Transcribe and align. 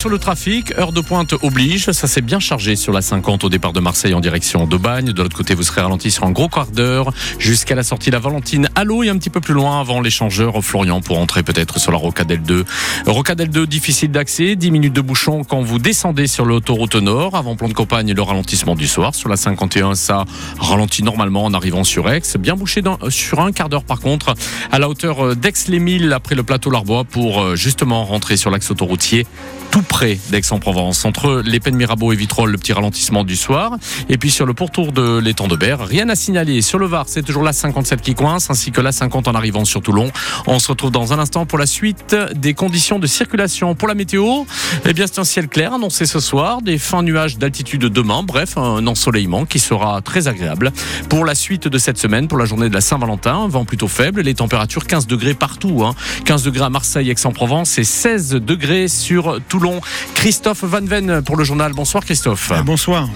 Sur 0.00 0.08
le 0.08 0.18
trafic, 0.18 0.72
heure 0.78 0.92
de 0.92 1.02
pointe 1.02 1.34
oblige, 1.42 1.90
ça 1.90 2.08
s'est 2.08 2.22
bien 2.22 2.40
chargé 2.40 2.74
sur 2.74 2.90
la 2.90 3.02
50 3.02 3.44
au 3.44 3.50
départ 3.50 3.74
de 3.74 3.80
Marseille 3.80 4.14
en 4.14 4.20
direction 4.20 4.66
d'Aubagne. 4.66 5.12
De 5.12 5.22
l'autre 5.22 5.36
côté, 5.36 5.54
vous 5.54 5.62
serez 5.62 5.82
ralenti 5.82 6.10
sur 6.10 6.24
un 6.24 6.30
gros 6.30 6.48
quart 6.48 6.68
d'heure 6.68 7.12
jusqu'à 7.38 7.74
la 7.74 7.82
sortie 7.82 8.08
de 8.08 8.14
la 8.14 8.18
Valentine 8.18 8.70
à 8.76 8.84
l'eau 8.84 9.02
et 9.02 9.10
un 9.10 9.18
petit 9.18 9.28
peu 9.28 9.42
plus 9.42 9.52
loin 9.52 9.78
avant 9.78 10.00
l'échangeur 10.00 10.64
Florian 10.64 11.02
pour 11.02 11.18
entrer 11.18 11.42
peut-être 11.42 11.78
sur 11.78 11.92
la 11.92 11.98
Rocadelle 11.98 12.40
2. 12.40 12.64
Rocadelle 13.08 13.50
2, 13.50 13.66
difficile 13.66 14.10
d'accès, 14.10 14.56
10 14.56 14.70
minutes 14.70 14.94
de 14.94 15.02
bouchon 15.02 15.44
quand 15.44 15.60
vous 15.60 15.78
descendez 15.78 16.28
sur 16.28 16.46
l'autoroute 16.46 16.94
nord. 16.94 17.36
Avant 17.36 17.54
plan 17.54 17.68
de 17.68 17.74
campagne, 17.74 18.14
le 18.14 18.22
ralentissement 18.22 18.76
du 18.76 18.86
soir. 18.86 19.14
Sur 19.14 19.28
la 19.28 19.36
51, 19.36 19.96
ça 19.96 20.24
ralentit 20.58 21.02
normalement 21.02 21.44
en 21.44 21.52
arrivant 21.52 21.84
sur 21.84 22.08
Aix. 22.08 22.22
Bien 22.38 22.56
bouché 22.56 22.80
sur 23.10 23.40
un 23.40 23.52
quart 23.52 23.68
d'heure 23.68 23.84
par 23.84 24.00
contre 24.00 24.32
à 24.72 24.78
la 24.78 24.88
hauteur 24.88 25.36
d'Aix-les-Milles 25.36 26.14
après 26.14 26.36
le 26.36 26.42
plateau 26.42 26.70
Larbois 26.70 27.04
pour 27.04 27.42
euh, 27.42 27.54
justement 27.54 28.06
rentrer 28.06 28.38
sur 28.38 28.50
l'axe 28.50 28.70
autoroutier 28.70 29.26
tout 29.70 29.82
près 29.90 30.18
d'Aix-en-Provence. 30.30 31.04
Entre 31.04 31.42
les 31.44 31.58
Pennes 31.58 31.74
Mirabeau 31.74 32.12
et 32.12 32.16
Vitrolles, 32.16 32.52
le 32.52 32.58
petit 32.58 32.72
ralentissement 32.72 33.24
du 33.24 33.34
soir. 33.34 33.76
Et 34.08 34.18
puis 34.18 34.30
sur 34.30 34.46
le 34.46 34.54
pourtour 34.54 34.92
de 34.92 35.18
l'étang 35.18 35.48
de 35.48 35.56
Berre, 35.56 35.80
rien 35.80 36.08
à 36.08 36.14
signaler. 36.14 36.62
Sur 36.62 36.78
le 36.78 36.86
Var, 36.86 37.06
c'est 37.08 37.22
toujours 37.22 37.42
la 37.42 37.52
57 37.52 38.00
qui 38.00 38.14
coince, 38.14 38.50
ainsi 38.50 38.70
que 38.70 38.80
la 38.80 38.92
50 38.92 39.26
en 39.26 39.34
arrivant 39.34 39.64
sur 39.64 39.82
Toulon. 39.82 40.10
On 40.46 40.60
se 40.60 40.68
retrouve 40.68 40.92
dans 40.92 41.12
un 41.12 41.18
instant 41.18 41.44
pour 41.44 41.58
la 41.58 41.66
suite 41.66 42.14
des 42.36 42.54
conditions 42.54 43.00
de 43.00 43.08
circulation. 43.08 43.74
Pour 43.74 43.88
la 43.88 43.94
météo, 43.94 44.44
eh 44.86 44.92
bien, 44.92 45.06
c'est 45.08 45.18
un 45.18 45.24
ciel 45.24 45.48
clair 45.48 45.74
annoncé 45.74 46.06
ce 46.06 46.20
soir, 46.20 46.62
des 46.62 46.78
fins 46.78 47.02
nuages 47.02 47.36
d'altitude 47.36 47.86
demain. 47.86 48.22
Bref, 48.22 48.56
un 48.56 48.86
ensoleillement 48.86 49.44
qui 49.44 49.58
sera 49.58 50.00
très 50.02 50.28
agréable. 50.28 50.70
Pour 51.08 51.24
la 51.24 51.34
suite 51.34 51.66
de 51.66 51.78
cette 51.78 51.98
semaine, 51.98 52.28
pour 52.28 52.38
la 52.38 52.44
journée 52.44 52.68
de 52.68 52.74
la 52.74 52.80
Saint-Valentin, 52.80 53.48
vent 53.48 53.64
plutôt 53.64 53.88
faible, 53.88 54.20
les 54.20 54.34
températures 54.34 54.86
15 54.86 55.08
degrés 55.08 55.34
partout. 55.34 55.82
Hein. 55.84 55.96
15 56.26 56.44
degrés 56.44 56.64
à 56.64 56.70
Marseille, 56.70 57.10
Aix-en-Provence 57.10 57.76
et 57.78 57.84
16 57.84 58.30
degrés 58.34 58.86
sur 58.86 59.40
Toulon. 59.48 59.79
Christophe 60.14 60.64
Van 60.64 60.84
Ven 60.84 61.22
pour 61.22 61.36
le 61.36 61.44
journal. 61.44 61.72
Bonsoir 61.72 62.04
Christophe. 62.04 62.52
Bonsoir. 62.64 63.08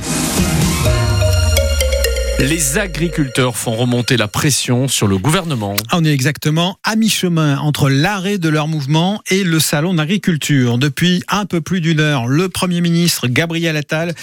Les 2.40 2.78
agriculteurs 2.78 3.56
font 3.56 3.74
remonter 3.74 4.16
la 4.16 4.28
pression 4.28 4.88
sur 4.88 5.06
le 5.06 5.16
gouvernement. 5.18 5.76
On 5.92 6.04
est 6.04 6.12
exactement 6.12 6.78
à 6.82 6.96
mi-chemin 6.96 7.58
entre 7.58 7.88
l'arrêt 7.88 8.38
de 8.38 8.48
leur 8.48 8.68
mouvement 8.68 9.22
et 9.30 9.44
le 9.44 9.60
salon 9.60 9.94
d'agriculture. 9.94 10.76
Depuis 10.76 11.22
un 11.28 11.46
peu 11.46 11.60
plus 11.60 11.80
d'une 11.80 12.00
heure, 12.00 12.26
le 12.26 12.48
Premier 12.48 12.80
ministre 12.80 13.28
Gabriel 13.28 13.76
Attal 13.76 14.14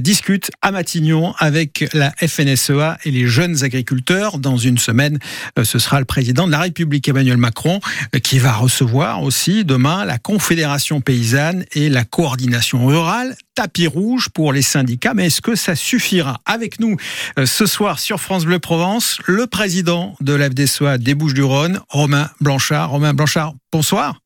discute 0.00 0.50
à 0.60 0.70
Matignon 0.72 1.34
avec 1.38 1.88
la 1.94 2.12
FNSEA 2.18 2.98
et 3.04 3.10
les 3.10 3.26
jeunes 3.26 3.64
agriculteurs. 3.64 4.38
Dans 4.38 4.56
une 4.56 4.78
semaine, 4.78 5.18
ce 5.62 5.78
sera 5.78 5.98
le 5.98 6.04
président 6.04 6.46
de 6.46 6.52
la 6.52 6.60
République 6.60 7.08
Emmanuel 7.08 7.36
Macron 7.36 7.80
qui 8.22 8.38
va 8.38 8.52
recevoir 8.52 9.22
aussi 9.22 9.64
demain 9.64 10.04
la 10.04 10.18
Confédération 10.18 11.00
paysanne 11.00 11.64
et 11.72 11.88
la 11.88 12.04
coordination 12.04 12.86
rurale 12.86 13.36
tapis 13.54 13.86
rouge 13.86 14.28
pour 14.28 14.52
les 14.52 14.62
syndicats. 14.62 15.14
Mais 15.14 15.26
est-ce 15.26 15.40
que 15.40 15.54
ça 15.54 15.74
suffira? 15.74 16.38
Avec 16.46 16.80
nous 16.80 16.96
euh, 17.38 17.46
ce 17.46 17.66
soir 17.66 17.98
sur 17.98 18.20
France 18.20 18.44
Bleu 18.44 18.58
Provence, 18.58 19.20
le 19.26 19.46
président 19.46 20.14
de 20.20 20.34
l'FDSOA 20.34 20.98
des 20.98 21.14
Bouches-du-Rhône, 21.14 21.80
Romain 21.88 22.26
Blanchard. 22.40 22.90
Romain 22.90 23.14
Blanchard, 23.14 23.54
bonsoir. 23.70 24.16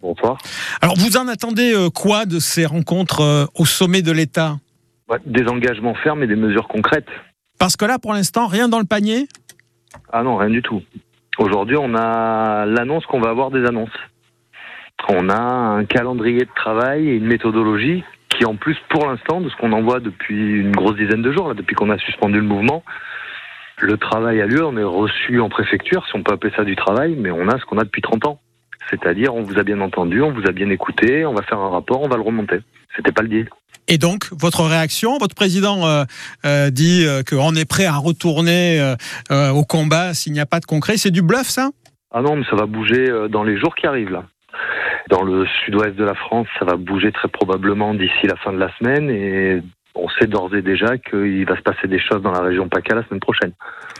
Bonsoir. 0.00 0.38
Alors 0.82 0.96
vous 0.96 1.16
en 1.16 1.28
attendez 1.28 1.72
euh, 1.74 1.88
quoi 1.88 2.26
de 2.26 2.38
ces 2.38 2.66
rencontres 2.66 3.20
euh, 3.20 3.46
au 3.54 3.64
sommet 3.64 4.02
de 4.02 4.12
l'État? 4.12 4.58
Des 5.26 5.46
engagements 5.48 5.94
fermes 5.94 6.22
et 6.22 6.26
des 6.26 6.36
mesures 6.36 6.68
concrètes. 6.68 7.08
Parce 7.58 7.76
que 7.76 7.84
là, 7.84 7.98
pour 7.98 8.12
l'instant, 8.12 8.46
rien 8.46 8.68
dans 8.68 8.78
le 8.80 8.84
panier? 8.84 9.28
Ah 10.12 10.22
non, 10.22 10.36
rien 10.36 10.50
du 10.50 10.60
tout. 10.60 10.82
Aujourd'hui, 11.38 11.76
on 11.78 11.94
a 11.94 12.66
l'annonce 12.66 13.06
qu'on 13.06 13.20
va 13.20 13.30
avoir 13.30 13.50
des 13.50 13.64
annonces. 13.64 13.90
On 15.08 15.28
a 15.28 15.40
un 15.40 15.84
calendrier 15.84 16.40
de 16.40 16.50
travail 16.54 17.08
et 17.08 17.14
une 17.14 17.26
méthodologie 17.26 18.04
qui 18.44 18.50
en 18.50 18.56
plus, 18.56 18.76
pour 18.88 19.06
l'instant, 19.06 19.40
de 19.40 19.48
ce 19.48 19.56
qu'on 19.56 19.72
envoie 19.72 20.00
depuis 20.00 20.60
une 20.60 20.72
grosse 20.72 20.96
dizaine 20.96 21.22
de 21.22 21.32
jours, 21.32 21.48
là, 21.48 21.54
depuis 21.54 21.74
qu'on 21.74 21.90
a 21.90 21.98
suspendu 21.98 22.36
le 22.36 22.46
mouvement, 22.46 22.84
le 23.78 23.96
travail 23.96 24.40
a 24.40 24.46
lieu, 24.46 24.64
on 24.64 24.76
est 24.76 24.84
reçu 24.84 25.40
en 25.40 25.48
préfecture, 25.48 26.04
si 26.06 26.14
on 26.14 26.22
peut 26.22 26.32
appeler 26.32 26.52
ça 26.56 26.64
du 26.64 26.76
travail, 26.76 27.16
mais 27.18 27.30
on 27.30 27.48
a 27.48 27.58
ce 27.58 27.64
qu'on 27.64 27.78
a 27.78 27.84
depuis 27.84 28.02
30 28.02 28.26
ans. 28.26 28.40
C'est-à-dire, 28.90 29.34
on 29.34 29.42
vous 29.42 29.58
a 29.58 29.62
bien 29.62 29.80
entendu, 29.80 30.20
on 30.20 30.30
vous 30.30 30.46
a 30.46 30.52
bien 30.52 30.68
écouté, 30.68 31.24
on 31.24 31.32
va 31.32 31.42
faire 31.42 31.58
un 31.58 31.70
rapport, 31.70 32.02
on 32.02 32.08
va 32.08 32.16
le 32.16 32.22
remonter. 32.22 32.58
C'était 32.94 33.12
pas 33.12 33.22
le 33.22 33.28
deal. 33.28 33.48
Et 33.88 33.98
donc, 33.98 34.28
votre 34.30 34.62
réaction 34.62 35.18
Votre 35.18 35.34
président 35.34 35.86
euh, 35.86 36.04
euh, 36.44 36.70
dit 36.70 37.04
euh, 37.06 37.22
qu'on 37.22 37.54
est 37.54 37.68
prêt 37.68 37.86
à 37.86 37.96
retourner 37.96 38.94
au 39.30 39.64
combat 39.64 40.14
s'il 40.14 40.32
n'y 40.32 40.40
a 40.40 40.46
pas 40.46 40.60
de 40.60 40.66
concret. 40.66 40.96
C'est 40.96 41.10
du 41.10 41.22
bluff, 41.22 41.48
ça? 41.48 41.70
Ah 42.12 42.20
non, 42.20 42.36
mais 42.36 42.44
ça 42.48 42.56
va 42.56 42.66
bouger 42.66 43.06
dans 43.30 43.42
les 43.42 43.58
jours 43.58 43.74
qui 43.74 43.86
arrivent, 43.86 44.12
là. 44.12 44.24
Dans 45.10 45.22
le 45.22 45.46
sud-ouest 45.64 45.96
de 45.96 46.04
la 46.04 46.14
France, 46.14 46.46
ça 46.58 46.64
va 46.64 46.76
bouger 46.76 47.12
très 47.12 47.28
probablement 47.28 47.94
d'ici 47.94 48.26
la 48.26 48.36
fin 48.36 48.52
de 48.52 48.58
la 48.58 48.74
semaine 48.78 49.10
et 49.10 49.62
on 49.94 50.08
sait 50.08 50.26
d'ores 50.26 50.54
et 50.54 50.62
déjà 50.62 50.98
qu'il 50.98 51.44
va 51.46 51.56
se 51.56 51.62
passer 51.62 51.86
des 51.86 52.00
choses 52.00 52.22
dans 52.22 52.32
la 52.32 52.40
région 52.40 52.68
PACA 52.68 52.96
la 52.96 53.04
semaine 53.04 53.20
prochaine. 53.20 53.52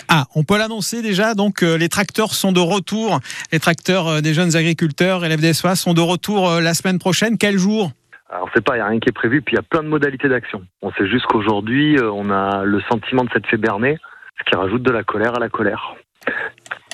Ah, 0.09 0.25
on 0.35 0.43
peut 0.43 0.59
l'annoncer 0.59 1.03
déjà. 1.03 1.35
Donc, 1.35 1.63
euh, 1.63 1.79
les 1.79 1.89
tracteurs 1.89 2.35
sont 2.35 2.53
de 2.53 2.61
retour. 2.61 3.21
Les 3.53 3.61
tracteurs 3.61 4.09
euh, 4.09 4.21
des 4.21 4.35
jeunes 4.35 4.57
agriculteurs 4.57 5.25
et 5.25 5.29
l'FDSOA 5.29 5.77
sont 5.77 5.95
de 5.95 6.01
retour 6.01 6.51
euh, 6.51 6.61
la 6.61 6.75
semaine 6.75 6.99
prochaine. 6.99 7.39
Quel 7.39 7.59
jour? 7.59 7.93
Alors, 8.29 8.49
on 8.49 8.55
sait 8.55 8.63
pas, 8.63 8.75
il 8.75 8.79
n'y 8.79 8.83
a 8.83 8.87
rien 8.87 8.99
qui 8.99 9.09
est 9.09 9.13
prévu, 9.13 9.43
puis 9.43 9.55
il 9.55 9.57
y 9.57 9.61
a 9.61 9.63
plein 9.63 9.83
de 9.83 9.89
modalités 9.89 10.29
d'action. 10.29 10.63
On 10.83 10.91
sait 10.93 11.07
juste 11.09 11.27
qu'aujourd'hui, 11.27 11.97
on 12.01 12.31
a 12.31 12.65
le 12.65 12.81
sentiment 12.91 13.23
de 13.23 13.31
s'être 13.31 13.47
fait 13.47 13.57
berner, 13.57 13.99
ce 14.39 14.51
qui 14.51 14.57
rajoute 14.57 14.83
de 14.83 14.91
la 14.91 15.05
colère 15.05 15.37
à 15.37 15.41
la 15.41 15.49
colère. 15.49 15.95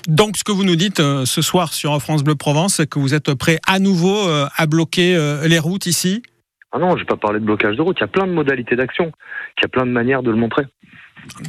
Donc, 0.09 0.37
ce 0.37 0.45
que 0.45 0.53
vous 0.53 0.65
nous 0.65 0.77
dites 0.77 1.01
euh, 1.01 1.25
ce 1.25 1.43
soir 1.43 1.73
sur 1.73 2.01
France 2.01 2.25
Bleu 2.25 2.35
Provence, 2.35 2.75
c'est 2.77 2.89
que 2.89 2.99
vous 2.99 3.15
êtes 3.15 3.35
prêt 3.35 3.59
à 3.67 3.79
nouveau 3.79 4.29
euh, 4.29 4.47
à 4.57 4.67
bloquer 4.67 5.15
euh, 5.17 5.47
les 5.47 5.59
routes 5.59 5.87
ici? 5.87 6.23
Ah 6.73 6.79
non, 6.79 6.93
je 6.97 7.01
vais 7.01 7.05
pas 7.07 7.17
parler 7.17 7.41
de 7.41 7.45
blocage 7.45 7.77
de 7.77 7.83
route, 7.83 7.97
il 7.99 8.03
y 8.03 8.05
a 8.05 8.09
plein 8.09 8.27
de 8.27 8.33
modalités 8.33 8.77
d'action, 8.77 9.13
il 9.59 9.63
y 9.63 9.65
a 9.65 9.69
plein 9.69 9.85
de 9.85 9.91
manières 9.91 10.23
de 10.23 10.31
le 10.31 10.37
montrer. 10.37 10.65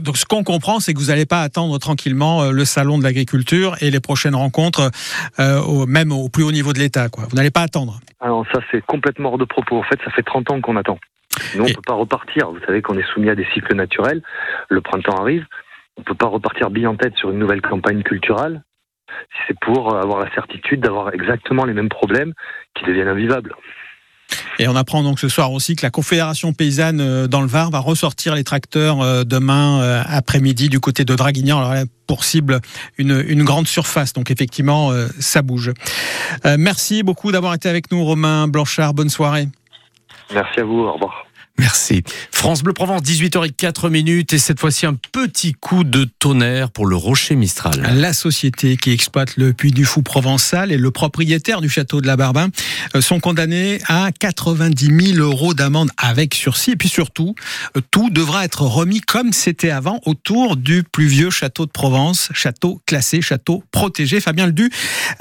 Donc, 0.02 0.18
ce 0.18 0.26
qu'on 0.26 0.44
comprend, 0.44 0.80
c'est 0.80 0.94
que 0.94 1.00
vous 1.00 1.06
n'allez 1.06 1.26
pas 1.28 1.42
attendre 1.44 1.78
tranquillement 1.78 2.50
le 2.52 2.66
salon 2.66 2.98
de 2.98 3.04
l'agriculture 3.04 3.76
et 3.82 3.90
les 3.90 4.00
prochaines 4.02 4.36
rencontres, 4.36 4.92
au, 5.40 5.86
même 5.86 6.12
au 6.12 6.28
plus 6.28 6.44
haut 6.44 6.52
niveau 6.52 6.74
de 6.74 6.80
l'État. 6.80 7.08
Vous 7.30 7.36
n'allez 7.38 7.52
pas 7.52 7.62
attendre. 7.62 8.00
Alors 8.20 8.46
ça, 8.52 8.60
c'est 8.70 8.84
complètement 8.86 9.30
hors 9.30 9.38
de 9.38 9.46
propos. 9.46 9.78
En 9.78 9.84
fait, 9.84 9.98
ça 10.04 10.12
fait 10.12 10.24
30 10.24 10.52
ans 10.52 10.60
qu'on 10.60 10.76
attend. 10.76 11.00
Nous, 11.56 11.64
on 11.64 11.68
Et- 11.68 11.74
peut 11.74 11.82
pas 11.86 11.94
repartir. 11.94 12.50
Vous 12.52 12.60
savez 12.68 12.82
qu'on 12.82 12.98
est 12.98 13.08
soumis 13.14 13.30
à 13.30 13.36
des 13.36 13.48
cycles 13.54 13.74
naturels. 13.74 14.22
Le 14.70 14.82
printemps 14.82 15.16
arrive. 15.22 15.46
On 16.02 16.04
peut 16.04 16.16
pas 16.16 16.28
repartir 16.28 16.72
bille 16.72 16.88
en 16.88 16.96
tête 16.96 17.16
sur 17.16 17.30
une 17.30 17.38
nouvelle 17.38 17.62
campagne 17.62 18.02
culturelle 18.02 18.64
si 19.34 19.40
c'est 19.48 19.60
pour 19.60 19.96
avoir 19.96 20.20
la 20.20 20.34
certitude 20.34 20.82
d'avoir 20.82 21.14
exactement 21.14 21.66
les 21.66 21.74
mêmes 21.74 21.90
problèmes 21.90 22.34
qui 22.76 22.86
deviennent 22.86 23.08
invivables. 23.08 23.56
Et 24.60 24.68
on 24.68 24.76
apprend 24.76 25.04
donc 25.04 25.20
ce 25.20 25.30
soir 25.30 25.52
aussi 25.52 25.76
que 25.76 25.86
la 25.86 25.90
Confédération 25.90 26.54
paysanne 26.54 27.02
euh, 27.02 27.28
dans 27.28 27.42
le 27.42 27.48
Var 27.48 27.70
va 27.70 27.80
ressortir 27.80 28.36
les 28.36 28.44
tracteurs 28.44 29.02
euh, 29.02 29.24
demain 29.24 29.82
euh, 29.82 30.02
après-midi 30.08 30.70
du 30.70 30.80
côté 30.80 31.04
de 31.04 31.14
Draguignan. 31.16 31.60
Alors 31.60 31.74
là, 31.74 31.84
pour 32.08 32.24
cible 32.24 32.60
une, 32.98 33.24
une 33.28 33.44
grande 33.44 33.68
surface. 33.68 34.14
Donc 34.14 34.32
effectivement, 34.32 34.92
ça 35.20 35.42
bouge. 35.42 35.72
Euh, 36.46 36.56
merci 36.60 37.04
beaucoup 37.04 37.32
d'avoir 37.32 37.54
été 37.54 37.70
avec 37.70 37.92
nous, 37.92 38.04
Romain 38.04 38.48
Blanchard. 38.48 38.94
Bonne 38.94 39.10
soirée. 39.10 39.48
Merci 40.34 40.60
à 40.60 40.64
vous. 40.64 40.80
Au 40.80 40.94
revoir. 40.94 41.26
Merci. 41.62 42.02
France 42.32 42.64
Bleu 42.64 42.74
Provence, 42.74 43.04
18h04 43.04 43.92
minutes 43.92 44.34
et 44.34 44.40
cette 44.40 44.60
fois-ci 44.60 44.88
un 44.88 44.96
petit 44.96 45.54
coup 45.54 45.84
de 45.84 46.06
tonnerre 46.18 46.72
pour 46.72 46.88
le 46.88 46.96
Rocher 46.96 47.36
Mistral. 47.36 47.80
La 48.00 48.14
société 48.14 48.78
qui 48.78 48.90
exploite 48.90 49.38
le 49.38 49.54
Puy 49.54 49.72
du 49.72 49.86
Fou 49.86 50.02
provençal 50.02 50.72
et 50.72 50.78
le 50.78 50.90
propriétaire 50.90 51.62
du 51.62 51.70
château 51.70 52.02
de 52.02 52.08
la 52.08 52.18
Barbin 52.18 52.50
euh, 52.96 53.02
sont 53.02 53.20
condamnés 53.20 53.80
à 53.88 54.10
90 54.12 55.14
000 55.14 55.20
euros 55.20 55.54
d'amende 55.54 55.92
avec 55.98 56.34
sursis. 56.34 56.72
Et 56.72 56.76
puis 56.76 56.90
surtout, 56.90 57.36
euh, 57.78 57.82
tout 57.92 58.10
devra 58.10 58.44
être 58.44 58.64
remis 58.64 59.00
comme 59.00 59.32
c'était 59.32 59.70
avant 59.70 60.00
autour 60.08 60.58
du 60.58 60.82
plus 60.82 61.06
vieux 61.06 61.30
château 61.30 61.68
de 61.68 61.72
Provence, 61.72 62.30
château 62.34 62.82
classé, 62.88 63.22
château 63.22 63.64
protégé. 63.70 64.20
Fabien 64.20 64.48
Ledu, 64.48 64.72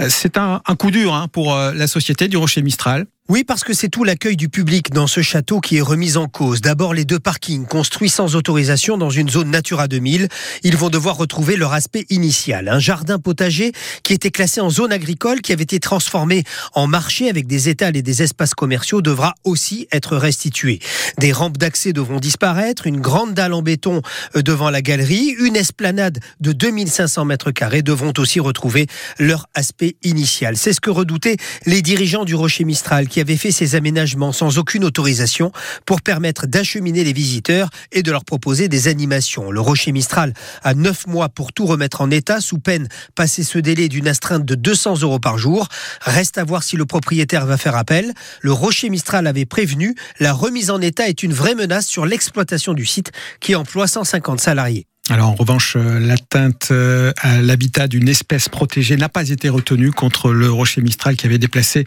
euh, 0.00 0.06
c'est 0.08 0.38
un, 0.38 0.62
coup 0.78 0.90
dur 0.90 1.12
hein, 1.12 1.28
pour 1.28 1.54
la 1.54 1.86
société 1.86 2.28
du 2.28 2.38
Rocher 2.38 2.62
Mistral. 2.62 3.04
Oui, 3.30 3.44
parce 3.44 3.62
que 3.62 3.74
c'est 3.74 3.88
tout 3.88 4.02
l'accueil 4.02 4.36
du 4.36 4.48
public 4.48 4.90
dans 4.90 5.06
ce 5.06 5.22
château 5.22 5.60
qui 5.60 5.76
est 5.76 5.80
remis 5.80 6.16
en 6.16 6.26
cause. 6.26 6.60
D'abord, 6.62 6.94
les 6.94 7.04
deux 7.04 7.20
parkings 7.20 7.64
construits 7.64 8.08
sans 8.08 8.34
autorisation 8.34 8.98
dans 8.98 9.08
une 9.08 9.30
zone 9.30 9.52
Natura 9.52 9.86
2000. 9.86 10.26
Ils 10.64 10.76
vont 10.76 10.90
devoir 10.90 11.16
retrouver 11.16 11.54
leur 11.54 11.72
aspect 11.72 12.06
initial. 12.10 12.66
Un 12.68 12.80
jardin 12.80 13.20
potager 13.20 13.70
qui 14.02 14.14
était 14.14 14.32
classé 14.32 14.60
en 14.60 14.68
zone 14.68 14.90
agricole, 14.90 15.42
qui 15.42 15.52
avait 15.52 15.62
été 15.62 15.78
transformé 15.78 16.42
en 16.74 16.88
marché 16.88 17.30
avec 17.30 17.46
des 17.46 17.68
étals 17.68 17.96
et 17.96 18.02
des 18.02 18.24
espaces 18.24 18.52
commerciaux, 18.52 19.00
devra 19.00 19.34
aussi 19.44 19.86
être 19.92 20.16
restitué. 20.16 20.80
Des 21.18 21.30
rampes 21.30 21.56
d'accès 21.56 21.92
devront 21.92 22.18
disparaître, 22.18 22.88
une 22.88 23.00
grande 23.00 23.34
dalle 23.34 23.52
en 23.52 23.62
béton 23.62 24.02
euh, 24.34 24.42
devant 24.42 24.70
la 24.70 24.82
galerie, 24.82 25.36
une 25.38 25.54
esplanade 25.54 26.18
de 26.40 26.50
2500 26.50 27.26
mètres 27.26 27.52
carrés 27.52 27.82
devront 27.82 28.12
aussi 28.18 28.40
retrouver 28.40 28.88
leur 29.20 29.46
aspect 29.54 29.94
initial. 30.02 30.56
C'est 30.56 30.72
ce 30.72 30.80
que 30.80 30.90
redoutaient 30.90 31.36
les 31.64 31.80
dirigeants 31.80 32.24
du 32.24 32.34
Rocher 32.34 32.64
Mistral 32.64 33.06
qui 33.06 33.19
avaient 33.20 33.36
fait 33.36 33.52
ces 33.52 33.74
aménagements 33.74 34.32
sans 34.32 34.58
aucune 34.58 34.84
autorisation 34.84 35.52
pour 35.86 36.02
permettre 36.02 36.46
d'acheminer 36.46 37.04
les 37.04 37.12
visiteurs 37.12 37.70
et 37.92 38.02
de 38.02 38.10
leur 38.10 38.24
proposer 38.24 38.68
des 38.68 38.88
animations. 38.88 39.50
Le 39.50 39.60
Rocher 39.60 39.92
Mistral 39.92 40.34
a 40.62 40.74
neuf 40.74 41.06
mois 41.06 41.28
pour 41.28 41.52
tout 41.52 41.66
remettre 41.66 42.00
en 42.00 42.10
état 42.10 42.40
sous 42.40 42.58
peine 42.58 42.88
passer 43.14 43.44
ce 43.44 43.58
délai 43.58 43.88
d'une 43.88 44.08
astreinte 44.08 44.44
de 44.44 44.54
200 44.54 45.02
euros 45.02 45.18
par 45.18 45.38
jour. 45.38 45.68
Reste 46.02 46.38
à 46.38 46.44
voir 46.44 46.62
si 46.62 46.76
le 46.76 46.86
propriétaire 46.86 47.46
va 47.46 47.56
faire 47.56 47.76
appel. 47.76 48.12
Le 48.40 48.52
Rocher 48.52 48.90
Mistral 48.90 49.26
avait 49.26 49.46
prévenu, 49.46 49.94
la 50.18 50.32
remise 50.32 50.70
en 50.70 50.80
état 50.80 51.08
est 51.08 51.22
une 51.22 51.32
vraie 51.32 51.54
menace 51.54 51.86
sur 51.86 52.06
l'exploitation 52.06 52.74
du 52.74 52.86
site 52.86 53.12
qui 53.40 53.54
emploie 53.54 53.86
150 53.86 54.40
salariés. 54.40 54.89
Alors 55.10 55.30
en 55.30 55.34
revanche, 55.34 55.74
euh, 55.76 55.98
l'atteinte 55.98 56.68
euh, 56.70 57.12
à 57.20 57.42
l'habitat 57.42 57.88
d'une 57.88 58.08
espèce 58.08 58.48
protégée 58.48 58.96
n'a 58.96 59.08
pas 59.08 59.28
été 59.28 59.48
retenue 59.48 59.90
contre 59.90 60.30
le 60.30 60.48
rocher 60.48 60.82
Mistral 60.82 61.16
qui 61.16 61.26
avait 61.26 61.38
déplacé 61.38 61.84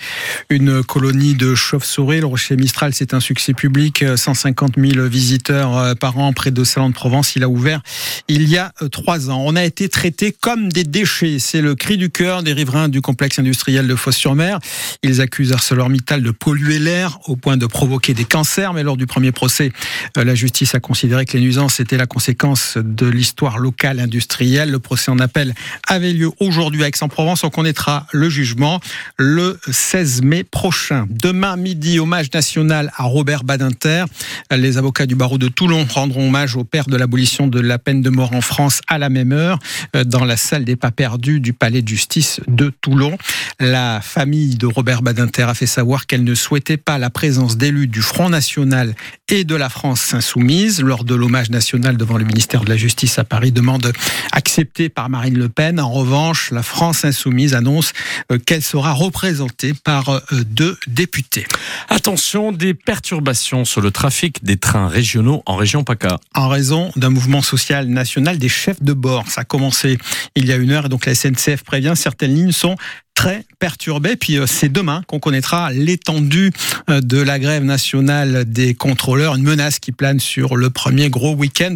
une 0.50 0.84
colonie 0.84 1.34
de 1.34 1.56
chauves-souris. 1.56 2.20
Le 2.20 2.26
rocher 2.26 2.58
Mistral, 2.58 2.94
c'est 2.94 3.14
un 3.14 3.22
succès 3.22 3.54
public, 3.54 4.04
150 4.18 4.78
euh, 4.78 4.90
000 4.92 5.08
visiteurs 5.08 5.96
par 5.96 6.18
an 6.18 6.34
près 6.34 6.52
de 6.52 6.66
Salon 6.66 6.90
de 6.90 6.94
Provence. 6.94 7.38
Il 7.38 7.44
a 7.44 7.50
ouvert 7.50 7.82
il 8.28 8.50
y 8.50 8.58
a 8.58 8.74
trois 8.92 9.30
ans. 9.30 9.42
On 9.46 9.56
a 9.56 9.64
été 9.64 9.88
traité 9.88 10.36
comme 10.38 10.70
des 10.70 10.84
déchets. 10.84 11.40
C'est 11.40 11.62
le 11.62 11.76
cri 11.76 11.96
du 11.96 12.10
cœur 12.10 12.44
des 12.44 12.52
riverains 12.52 12.90
du 12.90 13.00
complexe 13.00 13.40
industriel 13.40 13.88
de 13.88 13.96
Fos-sur-Mer. 13.96 14.60
Ils 15.02 15.22
accusent 15.22 15.54
ArcelorMittal 15.54 16.24
de 16.24 16.32
polluer 16.32 16.78
l'air 16.78 17.20
au 17.30 17.38
point 17.38 17.56
de 17.56 17.68
provoquer 17.68 18.14
des 18.14 18.26
cancers. 18.26 18.74
Mais 18.74 18.84
lors 18.84 18.98
du 18.98 19.08
premier 19.08 19.32
procès, 19.32 19.72
la 20.18 20.36
justice 20.36 20.76
a 20.76 20.82
considéré 20.82 21.24
que 21.24 21.38
les 21.38 21.44
nuisances 21.44 21.80
étaient 21.80 21.96
la 21.96 22.06
conséquence 22.06 22.78
de 22.78 23.13
l'histoire 23.14 23.58
locale 23.58 24.00
industrielle. 24.00 24.72
Le 24.72 24.80
procès 24.80 25.12
en 25.12 25.20
appel 25.20 25.54
avait 25.88 26.14
lieu 26.14 26.30
aujourd'hui 26.40 26.84
à 26.84 26.88
Aix-en-Provence. 26.88 27.44
On 27.44 27.50
connaîtra 27.50 28.08
le 28.12 28.30
jugement 28.30 28.80
le 29.18 29.60
16 29.72 30.22
mai 30.24 30.44
prochain. 30.44 31.08
Demain 31.10 31.56
midi, 31.56 32.00
hommage 32.00 32.32
national 32.34 32.92
à 32.98 33.04
Robert 33.04 33.44
Badinter. 33.44 34.06
Les 34.52 34.78
avocats 34.78 35.06
du 35.06 35.16
barreau 35.16 35.38
de 35.38 35.48
Toulon 35.48 35.86
rendront 35.90 36.28
hommage 36.28 36.56
au 36.56 36.64
père 36.64 36.88
de 36.88 36.98
l'abolition 36.98 37.48
de 37.48 37.60
la 37.60 37.80
peine 37.80 38.02
de 38.02 38.10
mort 38.10 38.34
en 38.34 38.42
France 38.42 38.82
à 38.88 38.98
la 38.98 39.10
même 39.10 39.32
heure 39.32 39.60
dans 40.06 40.26
la 40.26 40.38
salle 40.38 40.66
des 40.66 40.76
pas 40.76 40.92
perdus 40.92 41.40
du 41.40 41.54
palais 41.54 41.82
de 41.82 41.88
justice 41.88 42.40
de 42.48 42.72
Toulon. 42.82 43.18
La 43.60 44.02
famille 44.02 44.56
de 44.56 44.66
Robert 44.66 45.02
Badinter 45.02 45.44
a 45.44 45.54
fait 45.54 45.66
savoir 45.66 46.08
qu'elle 46.08 46.24
ne 46.24 46.36
souhaitait 46.36 46.78
pas 46.78 46.98
la 46.98 47.10
présence 47.10 47.58
d'élus 47.58 47.88
du 47.88 48.02
Front 48.02 48.30
National 48.30 48.96
et 49.30 49.44
de 49.44 49.56
la 49.56 49.70
France 49.70 50.14
insoumise 50.14 50.82
lors 50.82 51.04
de 51.04 51.16
l'hommage 51.16 51.50
national 51.50 51.98
devant 51.98 52.18
le 52.18 52.26
ministère 52.26 52.64
de 52.64 52.70
la 52.70 52.78
Justice 52.78 53.03
à 53.18 53.24
Paris, 53.24 53.52
demande 53.52 53.92
acceptée 54.32 54.90
par 54.90 55.10
Marine 55.10 55.38
Le 55.38 55.50
Pen. 55.50 55.80
En 55.80 55.92
revanche, 55.92 56.52
la 56.52 56.64
France 56.64 57.06
insoumise 57.06 57.54
annonce 57.54 57.92
euh, 58.32 58.40
qu'elle 58.40 58.64
sera 58.64 58.94
représentée 58.94 59.74
par 59.74 60.10
euh, 60.10 60.20
deux 60.46 60.78
députés. 60.88 61.46
Attention, 61.90 62.52
des 62.52 62.74
perturbations 62.74 63.66
sur 63.66 63.82
le 63.82 63.92
trafic 63.92 64.44
des 64.44 64.58
trains 64.58 64.88
régionaux 64.88 65.44
en 65.46 65.56
région 65.56 65.84
PACA. 65.84 66.20
En 66.34 66.48
raison 66.48 66.92
d'un 66.96 67.10
mouvement 67.10 67.42
social 67.42 67.88
national 67.88 68.38
des 68.38 68.50
chefs 68.50 68.82
de 68.82 68.94
bord. 68.94 69.28
Ça 69.28 69.42
a 69.42 69.44
commencé 69.44 69.98
il 70.36 70.46
y 70.46 70.52
a 70.52 70.56
une 70.56 70.72
heure 70.72 70.86
et 70.86 70.90
donc 70.90 71.06
la 71.06 71.14
SNCF 71.14 71.64
prévient 71.64 71.94
certaines 71.96 72.34
lignes 72.34 72.52
sont 72.52 72.76
très 73.14 73.46
perturbé. 73.60 74.16
Puis 74.16 74.38
euh, 74.38 74.46
c'est 74.48 74.70
demain 74.70 75.04
qu'on 75.08 75.20
connaîtra 75.20 75.72
l'étendue 75.72 76.52
euh, 76.90 77.02
de 77.02 77.22
la 77.22 77.40
grève 77.40 77.64
nationale 77.64 78.46
des 78.46 78.74
contrôleurs, 78.74 79.36
une 79.36 79.44
menace 79.44 79.80
qui 79.80 79.92
plane 79.92 80.20
sur 80.20 80.56
le 80.56 80.70
premier 80.70 81.10
gros 81.10 81.34
week-end 81.34 81.76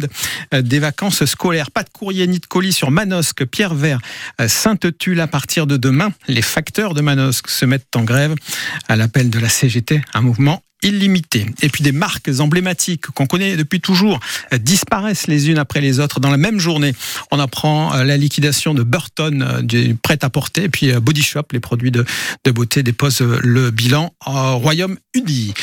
euh, 0.54 0.62
des 0.62 0.78
vacances 0.78 1.24
scolaires. 1.24 1.70
Pas 1.70 1.82
de 1.82 1.90
courrier 1.90 2.26
ni 2.26 2.38
de 2.38 2.46
colis 2.46 2.72
sur 2.72 2.90
Manosque, 2.90 3.44
Pierre-Vert, 3.44 4.00
Sainte-Tulle 4.46 5.20
à 5.20 5.26
partir 5.26 5.66
de 5.66 5.76
demain. 5.76 6.12
Les 6.26 6.42
facteurs 6.42 6.94
de 6.94 7.00
Manosque 7.00 7.48
se 7.48 7.64
mettent 7.64 7.94
en 7.94 8.02
grève 8.02 8.34
à 8.88 8.96
l'appel 8.96 9.30
de 9.30 9.38
la 9.38 9.48
CGT, 9.48 10.02
un 10.14 10.20
mouvement 10.20 10.62
illimité. 10.82 11.46
Et 11.62 11.68
puis 11.68 11.82
des 11.82 11.92
marques 11.92 12.30
emblématiques 12.38 13.06
qu'on 13.08 13.26
connaît 13.26 13.56
depuis 13.56 13.80
toujours 13.80 14.20
disparaissent 14.60 15.26
les 15.26 15.50
unes 15.50 15.58
après 15.58 15.80
les 15.80 16.00
autres 16.00 16.20
dans 16.20 16.30
la 16.30 16.36
même 16.36 16.60
journée. 16.60 16.94
On 17.30 17.38
apprend 17.38 17.94
la 17.94 18.16
liquidation 18.16 18.74
de 18.74 18.82
Burton 18.82 19.60
du 19.62 19.94
prêt-à-porter 19.94 20.64
et 20.64 20.68
puis 20.68 20.92
Body 20.92 21.22
Shop, 21.22 21.44
les 21.52 21.60
produits 21.60 21.90
de, 21.90 22.04
de 22.44 22.50
beauté, 22.50 22.82
déposent 22.82 23.20
le 23.20 23.70
bilan 23.70 24.12
au 24.26 24.58
Royaume-Uni. 24.58 25.54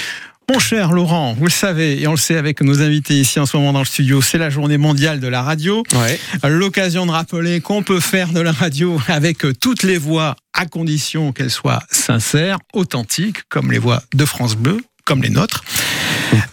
Mon 0.51 0.59
cher 0.59 0.91
Laurent, 0.91 1.33
vous 1.33 1.45
le 1.45 1.51
savez, 1.51 2.00
et 2.00 2.07
on 2.07 2.11
le 2.11 2.18
sait 2.18 2.38
avec 2.38 2.61
nos 2.61 2.79
invités 2.79 3.19
ici 3.19 3.39
en 3.39 3.47
ce 3.47 3.57
moment 3.57 3.73
dans 3.73 3.79
le 3.79 3.85
studio, 3.85 4.21
c'est 4.21 4.38
la 4.38 4.51
journée 4.51 4.77
mondiale 4.77 5.19
de 5.19 5.27
la 5.27 5.41
radio. 5.41 5.81
Ouais. 5.94 6.19
L'occasion 6.47 7.07
de 7.07 7.11
rappeler 7.11 7.61
qu'on 7.61 7.81
peut 7.81 8.00
faire 8.00 8.31
de 8.31 8.41
la 8.41 8.51
radio 8.51 9.01
avec 9.07 9.39
toutes 9.59 9.81
les 9.81 9.97
voix 9.97 10.35
à 10.53 10.68
condition 10.68 11.31
qu'elles 11.31 11.50
soient 11.50 11.81
sincères, 11.89 12.59
authentiques, 12.73 13.39
comme 13.50 13.71
les 13.71 13.79
voix 13.79 14.03
de 14.13 14.23
France 14.23 14.56
Bleu, 14.56 14.81
comme 15.06 15.22
les 15.22 15.30
nôtres. 15.30 15.63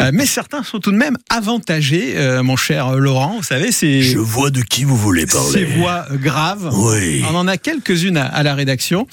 Euh, 0.00 0.10
mais 0.12 0.26
certains 0.26 0.62
sont 0.62 0.78
tout 0.78 0.92
de 0.92 0.96
même 0.96 1.16
avantagés, 1.30 2.14
euh, 2.16 2.42
mon 2.42 2.56
cher 2.56 2.96
Laurent. 2.96 3.36
Vous 3.38 3.42
savez, 3.42 3.72
c'est. 3.72 4.02
Je 4.02 4.18
vois 4.18 4.50
de 4.50 4.60
qui 4.60 4.84
vous 4.84 4.96
voulez 4.96 5.26
parler. 5.26 5.50
Ces 5.50 5.64
voix 5.64 6.06
graves. 6.12 6.70
Oui. 6.72 7.24
On 7.28 7.34
en 7.34 7.48
a 7.48 7.56
quelques-unes 7.56 8.18
à, 8.18 8.26
à, 8.26 8.42
la 8.42 8.54
rédaction. 8.54 9.06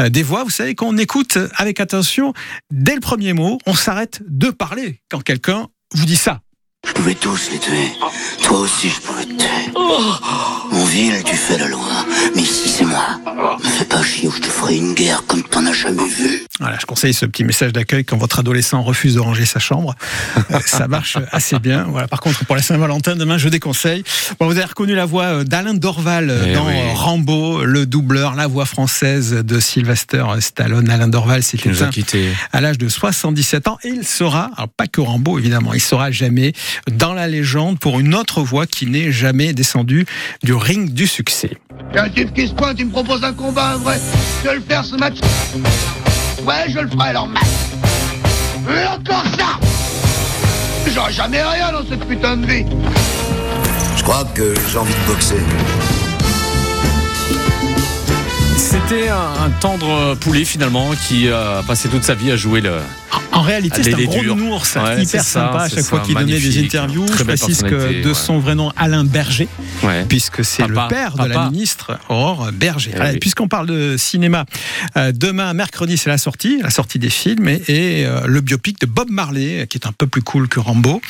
Euh, 0.00 0.08
des 0.08 0.22
voix, 0.22 0.44
vous 0.44 0.50
savez, 0.50 0.74
qu'on 0.74 0.96
écoute 0.96 1.38
avec 1.56 1.80
attention. 1.80 2.32
Dès 2.70 2.94
le 2.94 3.00
premier 3.00 3.34
mot, 3.34 3.58
on 3.66 3.74
s'arrête 3.74 4.22
de 4.26 4.50
parler 4.50 5.00
quand 5.10 5.22
quelqu'un 5.22 5.68
vous 5.94 6.06
dit 6.06 6.16
ça. 6.16 6.40
Je 6.86 6.92
pouvais 6.92 7.14
tous 7.14 7.50
les 7.50 7.58
tuer. 7.58 7.92
Toi 8.42 8.60
aussi, 8.60 8.88
je 8.88 9.00
pouvais 9.00 9.24
te 9.24 9.32
tuer. 9.32 9.72
Mon 10.70 10.84
ville, 10.84 11.22
tu 11.24 11.34
fais 11.34 11.58
le 11.58 11.68
loin. 11.68 12.06
Mais 12.34 12.42
ici, 12.42 12.68
c'est 12.68 12.84
moi. 12.84 13.18
Me 13.62 13.68
fais 13.68 13.84
pas 13.84 14.02
chier 14.02 14.28
ou 14.28 14.32
je 14.32 14.40
te 14.40 14.47
une 14.76 14.94
guerre 14.94 15.24
comme 15.26 15.42
t'en 15.42 15.64
as 15.66 15.72
jamais 15.72 16.06
vu. 16.08 16.44
Voilà, 16.60 16.76
je 16.80 16.86
conseille 16.86 17.14
ce 17.14 17.24
petit 17.26 17.44
message 17.44 17.72
d'accueil 17.72 18.04
quand 18.04 18.16
votre 18.16 18.40
adolescent 18.40 18.82
refuse 18.82 19.14
de 19.14 19.20
ranger 19.20 19.44
sa 19.46 19.60
chambre. 19.60 19.94
Euh, 20.50 20.58
ça 20.66 20.88
marche 20.88 21.16
assez 21.30 21.58
bien. 21.58 21.84
Voilà. 21.88 22.08
Par 22.08 22.20
contre, 22.20 22.44
pour 22.44 22.56
la 22.56 22.62
Saint-Valentin, 22.62 23.16
demain, 23.16 23.38
je 23.38 23.48
déconseille. 23.48 24.02
Bon, 24.40 24.46
vous 24.46 24.56
avez 24.56 24.64
reconnu 24.64 24.94
la 24.94 25.04
voix 25.06 25.44
d'Alain 25.44 25.74
Dorval 25.74 26.32
Eh 26.48 26.52
dans 26.54 26.66
oui. 26.66 26.74
Rambo, 26.94 27.64
le 27.64 27.86
doubleur, 27.86 28.34
la 28.34 28.46
voix 28.46 28.66
française 28.66 29.32
de 29.32 29.60
Sylvester 29.60 30.24
Stallone. 30.40 30.90
Alain 30.90 31.08
Dorval, 31.08 31.40
a 31.42 31.86
quittés. 31.86 32.32
à 32.52 32.60
l'âge 32.60 32.78
de 32.78 32.88
77 32.88 33.68
ans 33.68 33.78
et 33.84 33.88
il 33.88 34.04
sera, 34.04 34.50
alors 34.56 34.68
pas 34.68 34.86
que 34.86 35.00
Rambo 35.00 35.38
évidemment, 35.38 35.74
il 35.74 35.80
sera 35.80 36.10
jamais 36.10 36.52
dans 36.90 37.14
la 37.14 37.28
légende 37.28 37.78
pour 37.78 38.00
une 38.00 38.14
autre 38.14 38.42
voix 38.42 38.66
qui 38.66 38.86
n'est 38.86 39.12
jamais 39.12 39.52
descendue 39.52 40.06
du 40.42 40.54
ring 40.54 40.92
du 40.92 41.06
succès. 41.06 41.56
Y'a 41.94 42.04
un 42.04 42.08
type 42.10 42.34
qui 42.34 42.48
se 42.48 42.52
pointe, 42.52 42.76
il 42.78 42.86
me 42.86 42.90
propose 42.90 43.22
un 43.24 43.32
combat, 43.32 43.70
un 43.74 43.76
vrai. 43.76 43.98
Je 44.58 44.62
vais 44.62 44.66
le 44.66 44.74
faire 44.74 44.84
ce 44.84 44.96
match. 44.96 45.18
Ouais, 46.42 46.64
je 46.68 46.80
le 46.80 46.88
ferai 46.88 47.10
alors, 47.10 47.28
match. 47.28 47.42
Et 48.66 48.86
encore 48.88 49.24
ça 49.38 49.58
J'aurai 50.92 51.12
jamais 51.12 51.42
rien 51.42 51.70
dans 51.70 51.88
cette 51.88 52.04
putain 52.08 52.36
de 52.38 52.46
vie. 52.46 52.64
Je 53.96 54.02
crois 54.02 54.24
que 54.34 54.54
j'ai 54.70 54.78
envie 54.78 54.94
de 54.94 55.12
boxer. 55.12 55.36
C'était 58.56 59.08
un, 59.08 59.44
un 59.46 59.50
tendre 59.60 60.16
poulet 60.16 60.44
finalement 60.44 60.90
qui 61.06 61.28
a 61.28 61.62
passé 61.66 61.88
toute 61.88 62.02
sa 62.02 62.14
vie 62.14 62.32
à 62.32 62.36
jouer 62.36 62.60
le. 62.60 62.80
En 63.38 63.42
réalité, 63.42 63.82
c'est 63.84 63.94
un 63.94 64.02
gros 64.04 64.22
nounours, 64.24 64.74
Ouais, 64.76 65.02
hyper 65.02 65.22
ça, 65.22 65.46
sympa 65.46 65.58
à 65.60 65.68
chaque 65.68 65.84
fois 65.84 66.00
qu'il 66.00 66.14
donnait 66.14 66.40
des 66.40 66.58
interviews. 66.64 67.06
Je 67.16 67.22
précise 67.22 67.62
que 67.62 68.02
de 68.02 68.08
ouais. 68.08 68.14
son 68.14 68.38
vrai 68.38 68.54
nom, 68.56 68.72
Alain 68.76 69.04
Berger, 69.04 69.48
Ouais. 69.84 70.04
puisque 70.08 70.44
c'est 70.44 70.66
le 70.66 70.74
Papa, 70.74 70.94
père 70.94 71.12
de 71.16 71.28
la 71.28 71.34
papa. 71.34 71.50
ministre 71.50 71.98
Aurore 72.08 72.50
Berger. 72.52 72.90
Eh 72.96 73.00
oui. 73.00 73.18
Puisqu'on 73.18 73.46
parle 73.48 73.66
de 73.68 73.96
cinéma, 73.96 74.44
euh, 74.96 75.12
demain, 75.14 75.52
mercredi, 75.54 75.96
c'est 75.96 76.10
la 76.10 76.18
sortie, 76.18 76.58
la 76.62 76.70
sortie 76.70 76.98
des 76.98 77.10
films 77.10 77.46
et, 77.48 77.62
et, 77.68 78.06
euh, 78.06 78.26
le 78.26 78.40
biopic 78.40 78.80
de 78.80 78.86
Bob 78.86 79.08
Marley, 79.10 79.66
qui 79.70 79.78
est 79.78 79.86
un 79.86 79.92
peu 79.92 80.06
plus 80.08 80.22
cool 80.22 80.48
que 80.48 80.58
Rambo. 80.58 81.00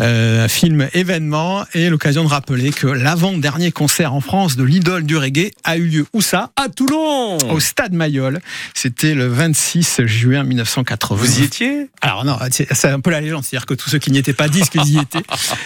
Euh, 0.00 0.44
un 0.44 0.48
film 0.48 0.88
événement 0.94 1.64
et 1.74 1.88
l'occasion 1.90 2.24
de 2.24 2.28
rappeler 2.28 2.70
que 2.70 2.86
l'avant-dernier 2.88 3.70
concert 3.70 4.12
en 4.14 4.20
France 4.20 4.56
de 4.56 4.64
l'idole 4.64 5.04
du 5.04 5.16
reggae 5.16 5.52
a 5.64 5.76
eu 5.76 5.84
lieu 5.86 6.06
où 6.12 6.20
ça? 6.22 6.50
À 6.56 6.68
Toulon 6.68 7.38
Au 7.50 7.60
Stade 7.60 7.92
Mayol. 7.92 8.40
C'était 8.74 9.14
le 9.14 9.28
26 9.28 10.00
juin 10.06 10.42
1980. 10.42 11.16
Vous 11.20 11.40
y 11.40 11.44
étiez? 11.44 11.67
Alors 12.00 12.24
non, 12.24 12.38
c'est 12.50 12.88
un 12.88 13.00
peu 13.00 13.10
la 13.10 13.20
légende, 13.20 13.44
c'est-à-dire 13.44 13.66
que 13.66 13.74
tous 13.74 13.90
ceux 13.90 13.98
qui 13.98 14.10
n'y 14.10 14.18
étaient 14.18 14.32
pas 14.32 14.48
disent 14.48 14.68
qu'ils 14.68 14.88
y 14.88 14.98
étaient. 15.00 15.22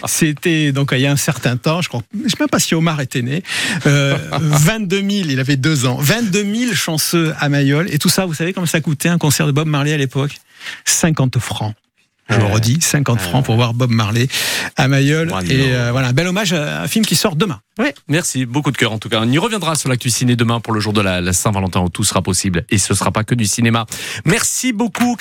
C'était 0.06 0.72
donc 0.72 0.90
il 0.92 1.00
y 1.00 1.06
a 1.06 1.12
un 1.12 1.16
certain 1.16 1.56
temps, 1.56 1.82
je 1.82 1.88
crois, 1.88 2.02
je 2.14 2.28
sais 2.28 2.36
même 2.40 2.48
pas 2.48 2.58
si 2.58 2.74
Omar 2.74 3.00
était 3.00 3.22
né. 3.22 3.42
Euh, 3.86 4.16
22 4.32 4.96
000, 4.98 5.10
il 5.30 5.40
avait 5.40 5.56
deux 5.56 5.86
ans. 5.86 5.96
22 6.00 6.54
000 6.54 6.74
chanceux 6.74 7.34
à 7.38 7.48
Mayol 7.48 7.88
et 7.92 7.98
tout 7.98 8.08
ça, 8.08 8.26
vous 8.26 8.34
savez 8.34 8.52
combien 8.52 8.66
ça 8.66 8.80
coûtait 8.80 9.08
un 9.08 9.18
concert 9.18 9.46
de 9.46 9.52
Bob 9.52 9.68
Marley 9.68 9.92
à 9.92 9.98
l'époque? 9.98 10.38
50 10.84 11.38
francs. 11.38 11.74
Je 12.28 12.38
le 12.38 12.44
redis, 12.44 12.78
50 12.80 13.20
francs 13.20 13.44
pour 13.44 13.56
voir 13.56 13.74
Bob 13.74 13.90
Marley 13.90 14.28
à 14.76 14.88
Mayol. 14.88 15.32
Et 15.50 15.72
euh, 15.72 15.90
voilà, 15.92 16.08
un 16.08 16.12
bel 16.12 16.26
hommage 16.28 16.52
à 16.52 16.82
un 16.82 16.88
film 16.88 17.04
qui 17.04 17.16
sort 17.16 17.36
demain. 17.36 17.60
Oui, 17.78 17.88
merci, 18.06 18.46
beaucoup 18.46 18.70
de 18.70 18.76
cœur 18.76 18.92
en 18.92 18.98
tout 18.98 19.08
cas. 19.08 19.18
On 19.20 19.30
y 19.30 19.38
reviendra 19.38 19.74
sur 19.74 19.88
l'actu 19.88 20.08
ciné 20.08 20.36
demain 20.36 20.60
pour 20.60 20.72
le 20.72 20.80
jour 20.80 20.92
de 20.92 21.00
la, 21.00 21.20
la 21.20 21.32
Saint-Valentin 21.32 21.80
où 21.80 21.88
tout 21.88 22.04
sera 22.04 22.22
possible 22.22 22.64
et 22.70 22.78
ce 22.78 22.94
sera 22.94 23.10
pas 23.10 23.24
que 23.24 23.34
du 23.34 23.46
cinéma. 23.46 23.86
Merci 24.24 24.72
beaucoup. 24.72 25.16